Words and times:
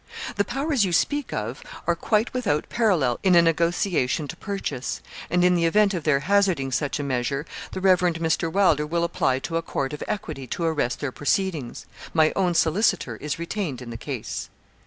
'The 0.35 0.45
powers 0.45 0.83
you 0.83 0.91
speak 0.91 1.31
of 1.31 1.61
are 1.85 1.93
quite 1.93 2.33
without 2.33 2.67
parallel 2.69 3.19
in 3.21 3.35
a 3.35 3.41
negotiation 3.43 4.27
to 4.27 4.35
purchase; 4.35 4.99
and 5.29 5.43
in 5.45 5.53
the 5.53 5.65
event 5.65 5.93
of 5.93 6.05
their 6.05 6.21
hazarding 6.21 6.71
such 6.71 6.99
a 6.99 7.03
measure, 7.03 7.45
the 7.73 7.79
Rev. 7.81 7.99
Mr. 7.99 8.51
Wylder 8.51 8.87
will 8.87 9.03
apply 9.03 9.37
to 9.37 9.57
a 9.57 9.61
court 9.61 9.93
of 9.93 10.01
equity 10.07 10.47
to 10.47 10.63
arrest 10.63 11.01
their 11.01 11.11
proceedings. 11.11 11.85
My 12.15 12.33
own 12.35 12.55
solicitor 12.55 13.15
is 13.17 13.37
retained 13.37 13.79
in 13.79 13.91
the 13.91 13.95
case.' 13.95 14.49